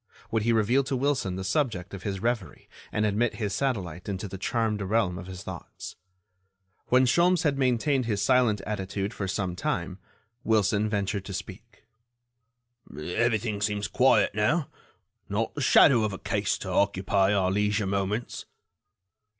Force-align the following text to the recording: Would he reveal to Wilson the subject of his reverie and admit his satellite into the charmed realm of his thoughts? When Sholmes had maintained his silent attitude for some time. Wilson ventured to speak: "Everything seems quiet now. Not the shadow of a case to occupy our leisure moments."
Would 0.31 0.41
he 0.41 0.51
reveal 0.51 0.83
to 0.85 0.95
Wilson 0.95 1.35
the 1.35 1.43
subject 1.43 1.93
of 1.93 2.01
his 2.01 2.19
reverie 2.19 2.67
and 2.91 3.05
admit 3.05 3.35
his 3.35 3.53
satellite 3.53 4.09
into 4.09 4.27
the 4.27 4.39
charmed 4.39 4.81
realm 4.81 5.19
of 5.19 5.27
his 5.27 5.43
thoughts? 5.43 5.95
When 6.87 7.05
Sholmes 7.05 7.43
had 7.43 7.55
maintained 7.55 8.07
his 8.07 8.19
silent 8.19 8.61
attitude 8.61 9.13
for 9.13 9.27
some 9.27 9.55
time. 9.55 9.99
Wilson 10.43 10.89
ventured 10.89 11.25
to 11.25 11.35
speak: 11.35 11.85
"Everything 12.99 13.61
seems 13.61 13.87
quiet 13.87 14.33
now. 14.33 14.69
Not 15.29 15.53
the 15.53 15.61
shadow 15.61 16.03
of 16.03 16.13
a 16.13 16.17
case 16.17 16.57
to 16.57 16.69
occupy 16.71 17.31
our 17.31 17.51
leisure 17.51 17.85
moments." 17.85 18.45